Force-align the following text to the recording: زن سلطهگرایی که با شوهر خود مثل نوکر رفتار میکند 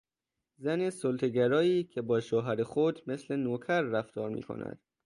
زن 0.57 0.89
سلطهگرایی 0.89 1.83
که 1.83 2.01
با 2.01 2.19
شوهر 2.19 2.63
خود 2.63 3.03
مثل 3.09 3.35
نوکر 3.35 3.81
رفتار 3.81 4.29
میکند 4.29 4.79